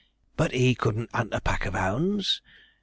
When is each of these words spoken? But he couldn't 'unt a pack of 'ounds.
But 0.35 0.51
he 0.53 0.73
couldn't 0.73 1.11
'unt 1.13 1.31
a 1.31 1.41
pack 1.41 1.67
of 1.67 1.75
'ounds. 1.75 2.41